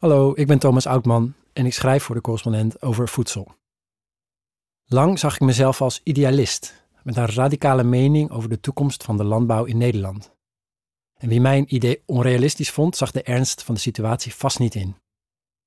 [0.00, 3.54] Hallo, ik ben Thomas Oudman en ik schrijf voor de correspondent over voedsel.
[4.84, 9.24] Lang zag ik mezelf als idealist, met een radicale mening over de toekomst van de
[9.24, 10.32] landbouw in Nederland.
[11.16, 14.96] En wie mijn idee onrealistisch vond, zag de ernst van de situatie vast niet in.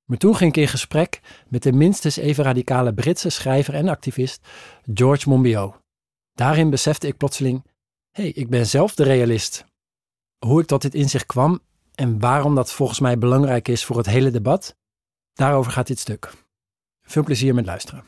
[0.06, 4.48] Maar toen ging ik in gesprek met de minstens even radicale Britse schrijver en activist
[4.94, 5.80] George Monbiot.
[6.34, 7.64] Daarin besefte ik plotseling:
[8.12, 9.66] hé, hey, ik ben zelf de realist.
[10.46, 11.62] Hoe ik tot dit inzicht kwam
[11.96, 14.76] en waarom dat volgens mij belangrijk is voor het hele debat,
[15.34, 16.32] daarover gaat dit stuk.
[17.02, 18.06] Veel plezier met luisteren.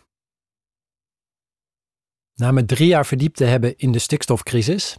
[2.36, 4.98] Na me drie jaar verdiept te hebben in de stikstofcrisis,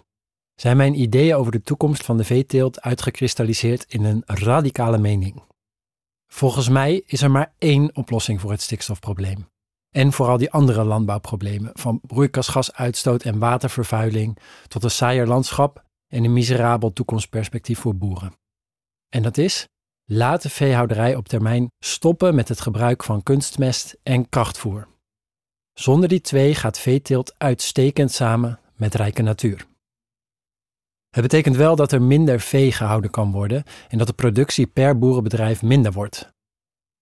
[0.54, 5.42] zijn mijn ideeën over de toekomst van de veeteelt uitgekristalliseerd in een radicale mening.
[6.26, 9.48] Volgens mij is er maar één oplossing voor het stikstofprobleem.
[9.90, 16.32] En vooral die andere landbouwproblemen, van broeikasgasuitstoot en watervervuiling tot een saaier landschap en een
[16.32, 18.34] miserabel toekomstperspectief voor boeren.
[19.08, 19.66] En dat is,
[20.04, 24.88] laat de veehouderij op termijn stoppen met het gebruik van kunstmest en krachtvoer.
[25.72, 29.66] Zonder die twee gaat veeteelt uitstekend samen met rijke natuur.
[31.10, 34.98] Het betekent wel dat er minder vee gehouden kan worden en dat de productie per
[34.98, 36.32] boerenbedrijf minder wordt.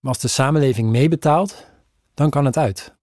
[0.00, 1.66] Maar als de samenleving meebetaalt,
[2.14, 2.94] dan kan het uit.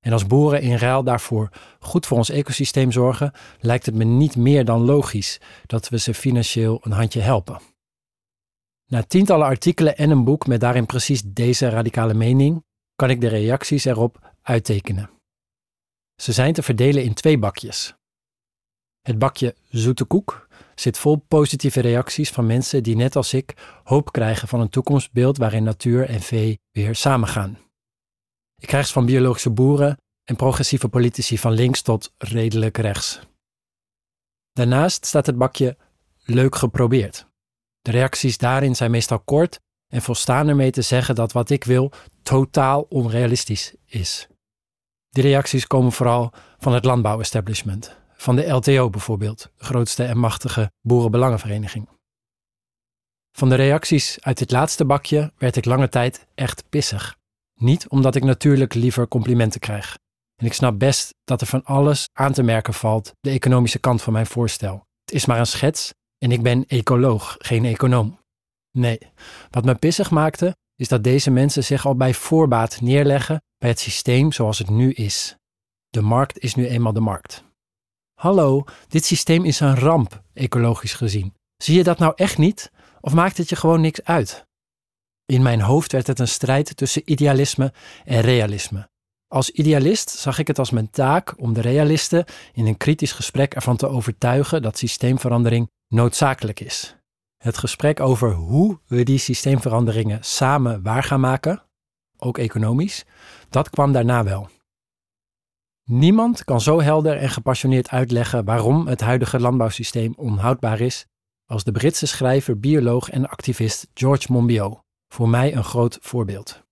[0.00, 1.48] En als boeren in ruil daarvoor
[1.78, 6.14] goed voor ons ecosysteem zorgen, lijkt het me niet meer dan logisch dat we ze
[6.14, 7.60] financieel een handje helpen.
[8.86, 13.28] Na tientallen artikelen en een boek met daarin precies deze radicale mening, kan ik de
[13.28, 15.10] reacties erop uittekenen.
[16.22, 17.94] Ze zijn te verdelen in twee bakjes.
[19.02, 23.54] Het bakje zoete koek zit vol positieve reacties van mensen die net als ik
[23.84, 27.58] hoop krijgen van een toekomstbeeld waarin natuur en vee weer samengaan.
[28.60, 33.20] Ik krijg ze van biologische boeren en progressieve politici van links tot redelijk rechts.
[34.52, 35.76] Daarnaast staat het bakje
[36.24, 37.26] leuk geprobeerd.
[37.84, 41.92] De reacties daarin zijn meestal kort en volstaan ermee te zeggen dat wat ik wil
[42.22, 44.28] totaal onrealistisch is.
[45.10, 50.70] Die reacties komen vooral van het landbouwestablishment, van de LTO bijvoorbeeld, de grootste en machtige
[50.80, 51.88] boerenbelangenvereniging.
[53.32, 57.16] Van de reacties uit dit laatste bakje werd ik lange tijd echt pissig.
[57.54, 59.98] Niet omdat ik natuurlijk liever complimenten krijg.
[60.36, 64.02] En ik snap best dat er van alles aan te merken valt, de economische kant
[64.02, 64.86] van mijn voorstel.
[65.04, 68.18] Het is maar een schets en ik ben ecoloog, geen econoom.
[68.70, 68.98] Nee,
[69.50, 73.78] wat me pissig maakte, is dat deze mensen zich al bij voorbaat neerleggen bij het
[73.78, 75.36] systeem zoals het nu is.
[75.88, 77.44] De markt is nu eenmaal de markt.
[78.14, 81.34] Hallo, dit systeem is een ramp, ecologisch gezien.
[81.56, 82.70] Zie je dat nou echt niet?
[83.00, 84.46] Of maakt het je gewoon niks uit?
[85.26, 87.72] In mijn hoofd werd het een strijd tussen idealisme
[88.04, 88.88] en realisme.
[89.28, 93.54] Als idealist zag ik het als mijn taak om de realisten in een kritisch gesprek
[93.54, 96.96] ervan te overtuigen dat systeemverandering noodzakelijk is.
[97.36, 101.62] Het gesprek over hoe we die systeemveranderingen samen waar gaan maken,
[102.16, 103.04] ook economisch,
[103.50, 104.48] dat kwam daarna wel.
[105.84, 111.06] Niemand kan zo helder en gepassioneerd uitleggen waarom het huidige landbouwsysteem onhoudbaar is
[111.46, 116.63] als de Britse schrijver, bioloog en activist George Monbiot, voor mij een groot voorbeeld.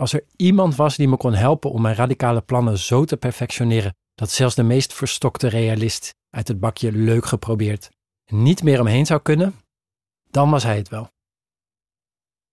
[0.00, 3.94] Als er iemand was die me kon helpen om mijn radicale plannen zo te perfectioneren
[4.14, 7.90] dat zelfs de meest verstokte realist uit het bakje leuk geprobeerd
[8.26, 9.54] niet meer omheen zou kunnen,
[10.30, 11.08] dan was hij het wel.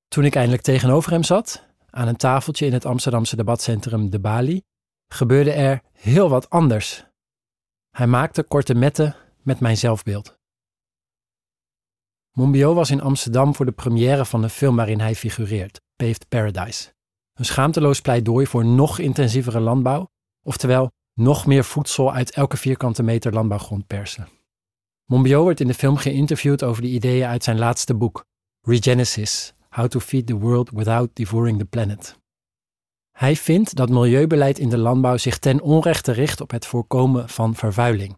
[0.07, 4.61] Toen ik eindelijk tegenover hem zat, aan een tafeltje in het Amsterdamse debatcentrum De Bali,
[5.07, 7.05] gebeurde er heel wat anders.
[7.89, 10.37] Hij maakte korte metten met mijn zelfbeeld.
[12.31, 16.95] Monbiot was in Amsterdam voor de première van de film waarin hij figureert, Paved Paradise.
[17.37, 20.09] Een schaamteloos pleidooi voor nog intensievere landbouw,
[20.43, 24.27] oftewel nog meer voedsel uit elke vierkante meter landbouwgrond persen.
[25.05, 28.25] Monbiot wordt in de film geïnterviewd over de ideeën uit zijn laatste boek,
[28.61, 32.19] Regenesis: How to Feed the World Without Devouring the Planet.
[33.11, 37.55] Hij vindt dat milieubeleid in de landbouw zich ten onrechte richt op het voorkomen van
[37.55, 38.17] vervuiling.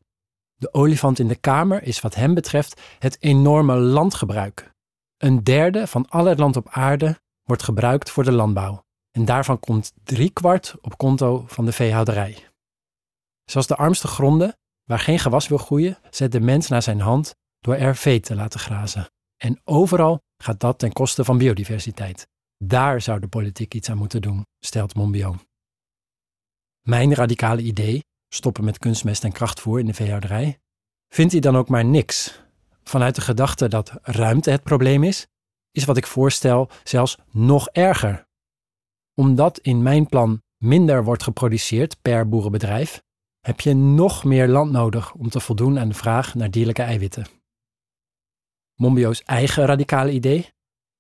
[0.56, 4.72] De olifant in de kamer is wat hem betreft het enorme landgebruik.
[5.18, 8.88] Een derde van al het land op aarde wordt gebruikt voor de landbouw.
[9.12, 12.48] En daarvan komt driekwart op konto van de veehouderij.
[13.46, 17.36] Zoals de armste gronden, waar geen gewas wil groeien, zet de mens naar zijn hand
[17.60, 19.10] door er vee te laten grazen.
[19.38, 22.28] En overal gaat dat ten koste van biodiversiteit.
[22.58, 25.48] Daar zou de politiek iets aan moeten doen, stelt Monbiot.
[26.82, 28.04] Mijn radicale idee,
[28.34, 30.60] stoppen met kunstmest en krachtvoer in de veehouderij,
[31.08, 32.42] vindt hij dan ook maar niks.
[32.84, 35.28] Vanuit de gedachte dat ruimte het probleem is,
[35.72, 38.28] is wat ik voorstel zelfs nog erger.
[39.20, 43.02] Omdat in mijn plan minder wordt geproduceerd per boerenbedrijf,
[43.40, 47.26] heb je nog meer land nodig om te voldoen aan de vraag naar dierlijke eiwitten.
[48.76, 50.50] Monbiot's eigen radicale idee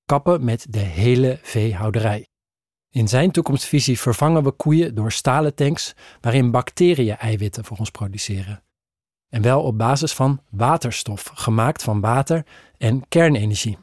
[0.05, 2.27] kappen met de hele veehouderij.
[2.89, 8.63] In zijn toekomstvisie vervangen we koeien door stalen tanks waarin bacteriën eiwitten voor ons produceren.
[9.29, 12.45] En wel op basis van waterstof, gemaakt van water
[12.77, 13.77] en kernenergie.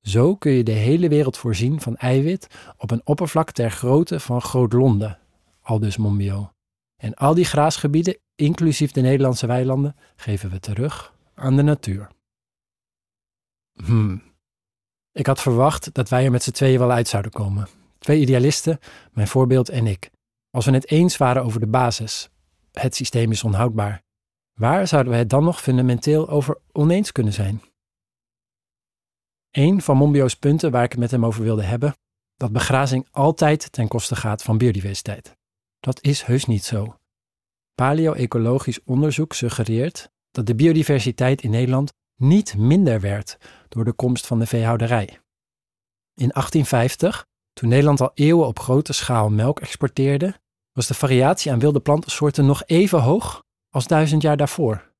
[0.00, 2.46] Zo kun je de hele wereld voorzien van eiwit
[2.76, 5.18] op een oppervlak ter grootte van Groot-Londen,
[5.60, 6.50] aldus Monbiot.
[6.96, 12.08] En al die graasgebieden, inclusief de Nederlandse weilanden, geven we terug aan de natuur.
[13.84, 14.22] Hmm.
[15.12, 17.68] Ik had verwacht dat wij er met z'n tweeën wel uit zouden komen.
[17.98, 18.78] Twee idealisten,
[19.12, 20.10] mijn voorbeeld en ik.
[20.50, 22.28] Als we het eens waren over de basis,
[22.72, 24.02] het systeem is onhoudbaar,
[24.54, 27.62] waar zouden we het dan nog fundamenteel over oneens kunnen zijn?
[29.50, 31.94] Een van Monbio's punten waar ik het met hem over wilde hebben,
[32.36, 35.36] dat begrazing altijd ten koste gaat van biodiversiteit.
[35.80, 36.96] Dat is heus niet zo.
[37.74, 43.36] Paleo-ecologisch onderzoek suggereert dat de biodiversiteit in Nederland niet minder werd
[43.68, 45.04] door de komst van de veehouderij.
[46.14, 50.40] In 1850, toen Nederland al eeuwen op grote schaal melk exporteerde,
[50.72, 54.92] was de variatie aan wilde plantensoorten nog even hoog als duizend jaar daarvoor.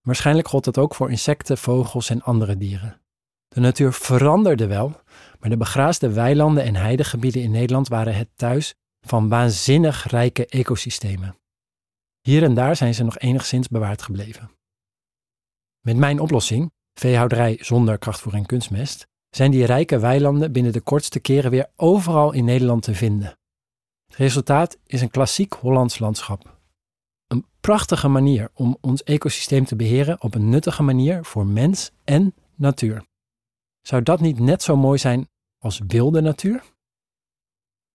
[0.00, 3.00] Waarschijnlijk gold dat ook voor insecten, vogels en andere dieren.
[3.58, 5.00] De natuur veranderde wel,
[5.40, 11.36] maar de begraasde weilanden en heidegebieden in Nederland waren het thuis van waanzinnig rijke ecosystemen.
[12.20, 14.50] Hier en daar zijn ze nog enigszins bewaard gebleven.
[15.80, 21.20] Met mijn oplossing, veehouderij zonder krachtvoer en kunstmest, zijn die rijke weilanden binnen de kortste
[21.20, 23.38] keren weer overal in Nederland te vinden.
[24.06, 26.58] Het resultaat is een klassiek Hollands landschap.
[27.26, 32.34] Een prachtige manier om ons ecosysteem te beheren op een nuttige manier voor mens en
[32.54, 33.06] natuur.
[33.88, 36.64] Zou dat niet net zo mooi zijn als wilde natuur?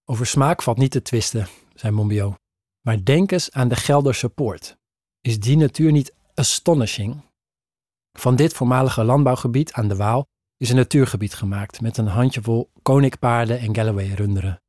[0.06, 2.36] Over smaak valt niet te twisten, zei Monbiot.
[2.82, 4.78] Maar denk eens aan de Gelderse Poort.
[5.22, 7.22] Is die natuur niet astonishing?
[8.12, 10.26] Van dit voormalige landbouwgebied aan de Waal
[10.58, 14.62] is een natuurgebied gemaakt met een handjevol koninkpaarden en Galloway-runderen.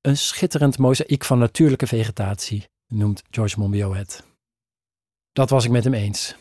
[0.00, 4.24] Een schitterend mozaïek van natuurlijke vegetatie, noemt George Monbiot het.
[5.32, 6.36] Dat was ik met hem eens.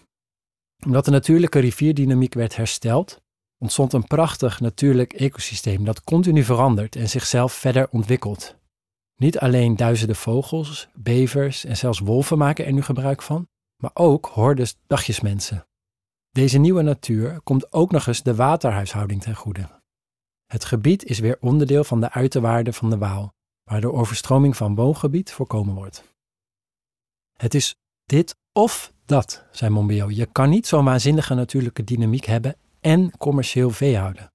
[0.86, 3.22] Omdat de natuurlijke rivierdynamiek werd hersteld,
[3.62, 8.56] ontstond een prachtig natuurlijk ecosysteem dat continu verandert en zichzelf verder ontwikkelt.
[9.16, 14.25] Niet alleen duizenden vogels, bevers en zelfs wolven maken er nu gebruik van, maar ook
[14.25, 15.68] hordes dagjesmensen.
[16.31, 19.81] Deze nieuwe natuur komt ook nog eens de waterhuishouding ten goede.
[20.46, 24.75] Het gebied is weer onderdeel van de uiterwaarden van de Waal, waar de overstroming van
[24.75, 26.04] woongebied voorkomen wordt.
[27.38, 27.75] Het is
[28.06, 30.16] dit of dat, zei Monbiot.
[30.16, 34.33] Je kan niet zo'n waanzinnige natuurlijke dynamiek hebben en commercieel veehouden.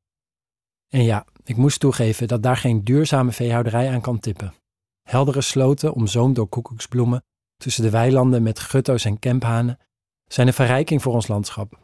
[0.89, 4.55] En ja, ik moest toegeven dat daar geen duurzame veehouderij aan kan tippen.
[5.03, 7.25] Heldere sloten omzoomd door koekoeksbloemen,
[7.57, 9.79] tussen de weilanden met gutto's en kemphanen,
[10.27, 11.79] zijn een verrijking voor ons landschap.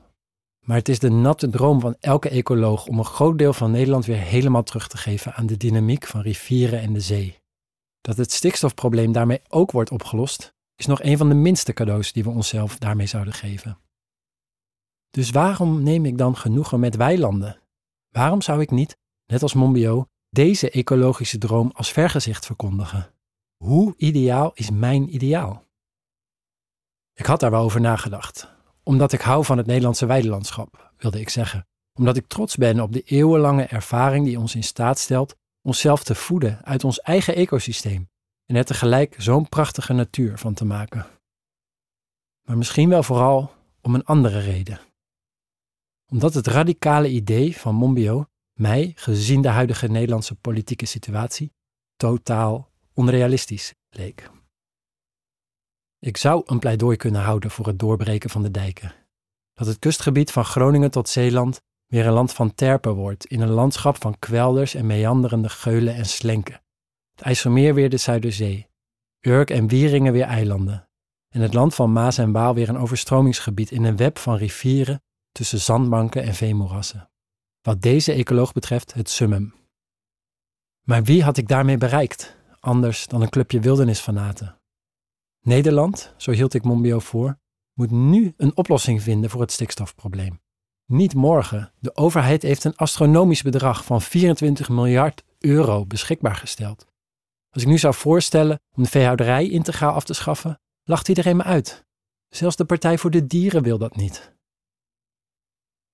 [0.60, 4.06] Maar het is de natte droom van elke ecoloog om een groot deel van Nederland
[4.06, 7.40] weer helemaal terug te geven aan de dynamiek van rivieren en de zee.
[8.00, 12.24] Dat het stikstofprobleem daarmee ook wordt opgelost, is nog een van de minste cadeaus die
[12.24, 13.78] we onszelf daarmee zouden geven.
[15.12, 17.60] Dus waarom neem ik dan genoegen met weilanden?
[18.08, 23.14] Waarom zou ik niet, net als Monbiot, deze ecologische droom als vergezicht verkondigen?
[23.56, 25.64] Hoe ideaal is mijn ideaal?
[27.14, 28.48] Ik had daar wel over nagedacht.
[28.82, 31.66] Omdat ik hou van het Nederlandse weidelandschap, wilde ik zeggen.
[31.98, 36.14] Omdat ik trots ben op de eeuwenlange ervaring die ons in staat stelt onszelf te
[36.14, 38.08] voeden uit ons eigen ecosysteem
[38.46, 41.06] en er tegelijk zo'n prachtige natuur van te maken.
[42.42, 44.80] Maar misschien wel vooral om een andere reden
[46.12, 51.52] omdat het radicale idee van Monbiot mij, gezien de huidige Nederlandse politieke situatie,
[51.96, 54.30] totaal onrealistisch leek.
[55.98, 58.94] Ik zou een pleidooi kunnen houden voor het doorbreken van de dijken.
[59.52, 63.50] Dat het kustgebied van Groningen tot Zeeland weer een land van terpen wordt, in een
[63.50, 66.62] landschap van kwelders en meanderende geulen en slenken.
[67.14, 68.68] Het IJsselmeer weer de Zuiderzee,
[69.20, 70.88] Urk en Wieringen weer eilanden.
[71.28, 75.02] En het land van Maas en Waal weer een overstromingsgebied in een web van rivieren,
[75.32, 77.10] tussen zandbanken en veemoerassen.
[77.62, 79.54] Wat deze ecoloog betreft het summum.
[80.82, 84.60] Maar wie had ik daarmee bereikt, anders dan een clubje wildernisfanaten?
[85.40, 87.38] Nederland, zo hield ik Monbiot voor,
[87.72, 90.40] moet nu een oplossing vinden voor het stikstofprobleem.
[90.86, 91.72] Niet morgen.
[91.78, 96.86] De overheid heeft een astronomisch bedrag van 24 miljard euro beschikbaar gesteld.
[97.50, 101.42] Als ik nu zou voorstellen om de veehouderij integraal af te schaffen, lacht iedereen me
[101.42, 101.84] uit.
[102.28, 104.34] Zelfs de Partij voor de Dieren wil dat niet.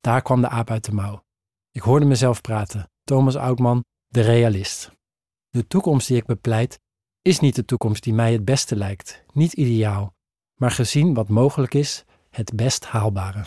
[0.01, 1.25] Daar kwam de aap uit de mouw.
[1.71, 2.91] Ik hoorde mezelf praten.
[3.05, 4.93] Thomas Oudman, de realist.
[5.49, 6.81] De toekomst die ik bepleit
[7.23, 10.15] is niet de toekomst die mij het beste lijkt, niet ideaal,
[10.55, 13.45] maar gezien wat mogelijk is, het best haalbare.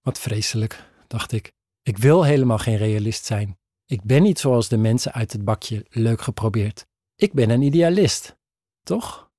[0.00, 1.52] Wat vreselijk, dacht ik.
[1.82, 3.58] Ik wil helemaal geen realist zijn.
[3.84, 6.86] Ik ben niet zoals de mensen uit het bakje leuk geprobeerd.
[7.16, 8.36] Ik ben een idealist.
[8.82, 9.30] Toch?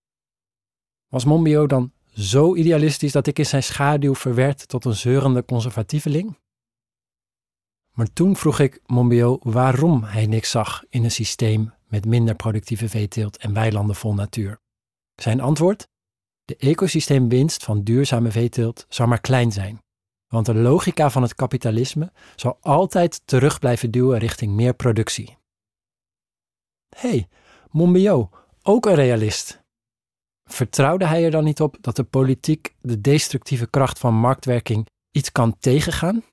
[1.07, 6.37] Was Monbiot dan zo idealistisch dat ik in zijn schaduw verwerd tot een zeurende conservatieveling?
[7.93, 12.89] Maar toen vroeg ik Monbiot waarom hij niks zag in een systeem met minder productieve
[12.89, 14.59] veeteelt en weilanden vol natuur.
[15.15, 15.87] Zijn antwoord?
[16.45, 19.83] De ecosysteemwinst van duurzame veeteelt zou maar klein zijn,
[20.27, 25.37] want de logica van het kapitalisme zal altijd terug blijven duwen richting meer productie.
[26.89, 27.27] Hé, hey,
[27.69, 28.29] Monbiot,
[28.61, 29.58] ook een realist.
[30.51, 35.31] Vertrouwde hij er dan niet op dat de politiek de destructieve kracht van marktwerking iets
[35.31, 36.23] kan tegengaan?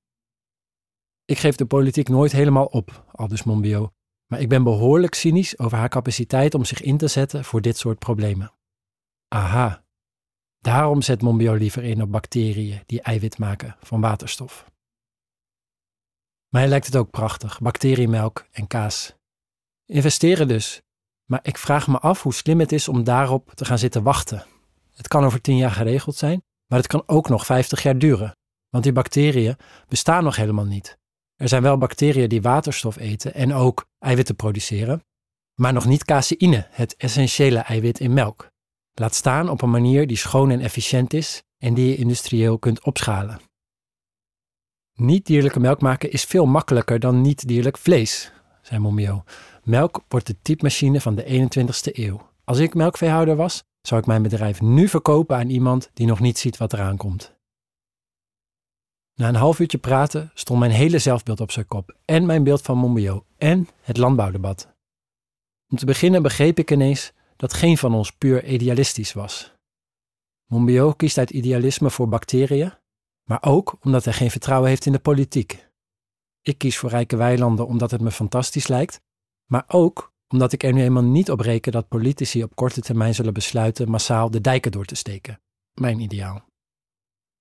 [1.25, 3.91] Ik geef de politiek nooit helemaal op, aldus Monbiot,
[4.27, 7.77] maar ik ben behoorlijk cynisch over haar capaciteit om zich in te zetten voor dit
[7.77, 8.53] soort problemen.
[9.29, 9.85] Aha,
[10.59, 14.71] daarom zet Monbiot liever in op bacteriën die eiwit maken van waterstof.
[16.49, 19.15] Mij lijkt het ook prachtig, bacteriemelk en kaas.
[19.85, 20.83] Investeren dus,
[21.27, 24.45] maar ik vraag me af hoe slim het is om daarop te gaan zitten wachten.
[24.95, 28.37] Het kan over tien jaar geregeld zijn, maar het kan ook nog vijftig jaar duren,
[28.69, 29.57] want die bacteriën
[29.89, 30.99] bestaan nog helemaal niet.
[31.37, 35.05] Er zijn wel bacteriën die waterstof eten en ook eiwitten produceren,
[35.55, 38.51] maar nog niet caseïne, het essentiële eiwit in melk.
[38.95, 42.85] Laat staan op een manier die schoon en efficiënt is en die je industrieel kunt
[42.85, 43.41] opschalen.
[44.93, 49.25] Niet-dierlijke melk maken is veel makkelijker dan niet-dierlijk vlees, zei Momio.
[49.67, 52.31] Melk wordt de typemachine van de 21ste eeuw.
[52.45, 56.39] Als ik melkveehouder was, zou ik mijn bedrijf nu verkopen aan iemand die nog niet
[56.39, 57.35] ziet wat eraan komt.
[59.15, 62.63] Na een half uurtje praten stond mijn hele zelfbeeld op zijn kop en mijn beeld
[62.63, 64.75] van Monbiot en het landbouwdebat.
[65.69, 69.55] Om te beginnen begreep ik ineens dat geen van ons puur idealistisch was.
[70.45, 72.73] Monbiot kiest uit idealisme voor bacteriën,
[73.25, 75.69] maar ook omdat hij geen vertrouwen heeft in de politiek.
[76.43, 79.05] Ik kies voor rijke weilanden omdat het me fantastisch lijkt,
[79.47, 83.15] maar ook omdat ik er nu eenmaal niet op reken dat politici op korte termijn
[83.15, 85.41] zullen besluiten massaal de dijken door te steken.
[85.81, 86.45] Mijn ideaal.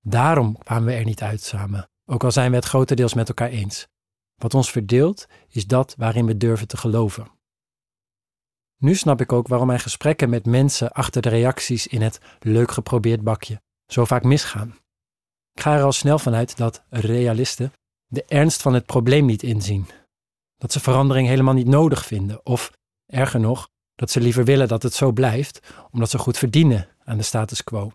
[0.02, 3.50] Daarom kwamen we er niet uit samen, ook al zijn we het grotendeels met elkaar
[3.50, 3.88] eens.
[4.36, 7.28] Wat ons verdeelt is dat waarin we durven te geloven.
[8.78, 12.72] Nu snap ik ook waarom mijn gesprekken met mensen achter de reacties in het leuk
[12.72, 14.76] geprobeerd bakje zo vaak misgaan.
[15.54, 17.74] Ik ga er al snel vanuit dat realisten
[18.08, 19.88] de ernst van het probleem niet inzien.
[20.58, 22.72] Dat ze verandering helemaal niet nodig vinden, of
[23.06, 25.60] erger nog, dat ze liever willen dat het zo blijft,
[25.92, 27.92] omdat ze goed verdienen aan de status quo.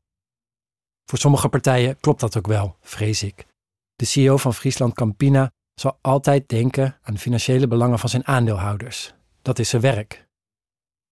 [1.04, 3.46] Voor sommige partijen klopt dat ook wel, vrees ik.
[3.94, 9.14] De CEO van Friesland Campina zal altijd denken aan de financiële belangen van zijn aandeelhouders.
[9.42, 10.28] Dat is zijn werk.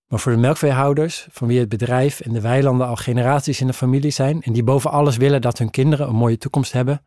[0.08, 3.72] Maar voor de melkveehouders, van wie het bedrijf en de weilanden al generaties in de
[3.72, 7.06] familie zijn en die boven alles willen dat hun kinderen een mooie toekomst hebben,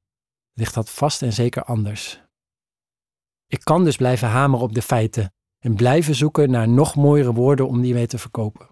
[0.53, 2.21] ligt dat vast en zeker anders.
[3.51, 7.67] Ik kan dus blijven hameren op de feiten en blijven zoeken naar nog mooiere woorden
[7.67, 8.67] om die mee te verkopen.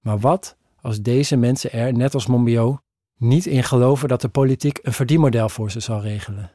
[0.00, 2.80] Maar wat als deze mensen er, net als Monbiot,
[3.18, 6.52] niet in geloven dat de politiek een verdienmodel voor ze zal regelen?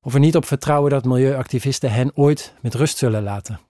[0.00, 3.60] Of er niet op vertrouwen dat milieuactivisten hen ooit met rust zullen laten?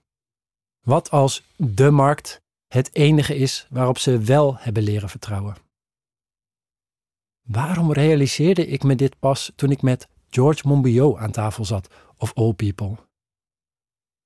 [0.83, 5.55] Wat als de markt het enige is waarop ze wel hebben leren vertrouwen?
[7.41, 12.33] Waarom realiseerde ik me dit pas toen ik met George Monbiot aan tafel zat, of
[12.33, 12.97] all people?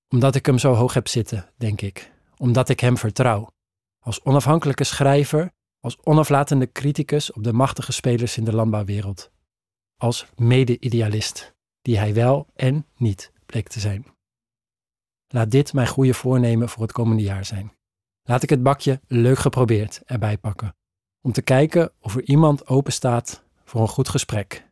[0.09, 2.11] Omdat ik hem zo hoog heb zitten, denk ik.
[2.37, 3.47] Omdat ik hem vertrouw.
[3.99, 9.31] Als onafhankelijke schrijver, als onaflatende criticus op de machtige spelers in de landbouwwereld.
[9.95, 14.05] Als mede-idealist, die hij wel en niet bleek te zijn.
[15.27, 17.75] Laat dit mijn goede voornemen voor het komende jaar zijn.
[18.23, 20.75] Laat ik het bakje leuk geprobeerd erbij pakken.
[21.21, 24.69] Om te kijken of er iemand open staat voor een goed gesprek.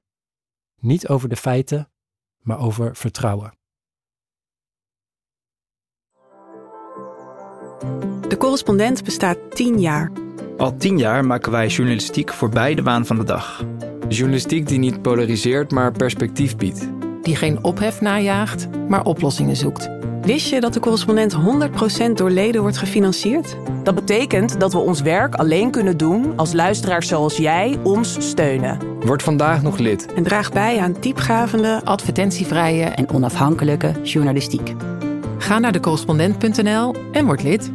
[0.82, 1.92] Niet over de feiten,
[2.38, 3.58] maar over vertrouwen.
[8.28, 10.12] De correspondent bestaat tien jaar.
[10.58, 13.64] Al tien jaar maken wij journalistiek voorbij de waan van de dag.
[14.08, 16.88] Journalistiek die niet polariseert, maar perspectief biedt.
[17.22, 19.90] Die geen ophef najaagt, maar oplossingen zoekt.
[20.22, 21.36] Wist je dat de correspondent
[22.10, 23.58] 100% door leden wordt gefinancierd?
[23.84, 28.80] Dat betekent dat we ons werk alleen kunnen doen als luisteraars zoals jij ons steunen.
[29.00, 30.14] Word vandaag nog lid.
[30.14, 34.74] En draag bij aan diepgravende, advertentievrije en onafhankelijke journalistiek.
[35.38, 37.72] Ga naar decorrespondent.nl en word lid.